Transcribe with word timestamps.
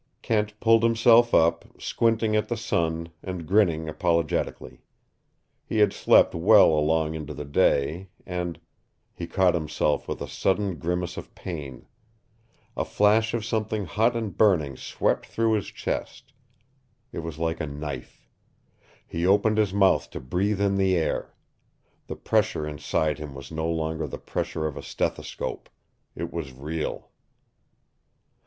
Kent 0.23 0.59
pulled 0.59 0.81
himself 0.81 1.31
up, 1.31 1.63
squinting 1.79 2.35
at 2.35 2.47
the 2.47 2.57
sun 2.57 3.09
and 3.21 3.45
grinning 3.45 3.87
apologetically. 3.87 4.81
He 5.63 5.77
had 5.77 5.93
slept 5.93 6.33
well 6.33 6.69
along 6.73 7.13
into 7.13 7.35
the 7.35 7.45
day, 7.45 8.09
and 8.25 8.59
He 9.13 9.27
caught 9.27 9.53
himself 9.53 10.07
with 10.07 10.19
a 10.19 10.27
sudden 10.27 10.79
grimace 10.79 11.17
of 11.17 11.35
pain. 11.35 11.85
A 12.75 12.83
flash 12.83 13.35
of 13.35 13.45
something 13.45 13.85
hot 13.85 14.15
and 14.15 14.35
burning 14.35 14.75
swept 14.75 15.27
through 15.27 15.51
his 15.53 15.67
chest. 15.67 16.33
It 17.11 17.19
was 17.19 17.37
like 17.37 17.59
a 17.61 17.67
knife. 17.67 18.27
He 19.05 19.27
opened 19.27 19.59
his 19.59 19.71
mouth 19.71 20.09
to 20.09 20.19
breathe 20.19 20.59
in 20.61 20.77
the 20.77 20.95
air. 20.97 21.35
The 22.07 22.15
pressure 22.15 22.65
inside 22.67 23.19
him 23.19 23.35
was 23.35 23.51
no 23.51 23.69
longer 23.69 24.07
the 24.07 24.17
pressure 24.17 24.65
of 24.65 24.77
a 24.77 24.81
stethoscope. 24.81 25.69
It 26.15 26.33
was 26.33 26.53
real. 26.53 27.11